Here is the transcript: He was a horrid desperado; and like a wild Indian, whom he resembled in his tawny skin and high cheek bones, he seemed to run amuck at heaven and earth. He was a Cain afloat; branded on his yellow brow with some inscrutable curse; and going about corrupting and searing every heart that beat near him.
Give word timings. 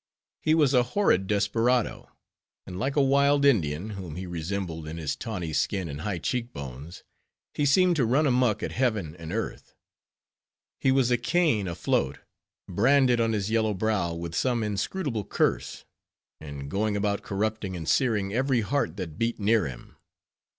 He 0.41 0.55
was 0.55 0.73
a 0.73 0.81
horrid 0.81 1.27
desperado; 1.27 2.09
and 2.65 2.79
like 2.79 2.95
a 2.95 3.01
wild 3.03 3.45
Indian, 3.45 3.91
whom 3.91 4.15
he 4.15 4.25
resembled 4.25 4.87
in 4.87 4.97
his 4.97 5.15
tawny 5.15 5.53
skin 5.53 5.87
and 5.87 6.01
high 6.01 6.17
cheek 6.17 6.51
bones, 6.53 7.03
he 7.53 7.67
seemed 7.67 7.97
to 7.97 8.05
run 8.07 8.25
amuck 8.25 8.63
at 8.63 8.71
heaven 8.71 9.15
and 9.17 9.31
earth. 9.31 9.75
He 10.79 10.91
was 10.91 11.11
a 11.11 11.19
Cain 11.19 11.67
afloat; 11.67 12.17
branded 12.67 13.21
on 13.21 13.33
his 13.33 13.51
yellow 13.51 13.75
brow 13.75 14.15
with 14.15 14.33
some 14.33 14.63
inscrutable 14.63 15.23
curse; 15.23 15.85
and 16.39 16.67
going 16.71 16.97
about 16.97 17.21
corrupting 17.21 17.75
and 17.77 17.87
searing 17.87 18.33
every 18.33 18.61
heart 18.61 18.97
that 18.97 19.19
beat 19.19 19.39
near 19.39 19.67
him. 19.67 19.97